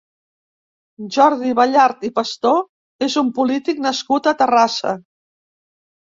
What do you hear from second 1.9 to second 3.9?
i Pastor és un polític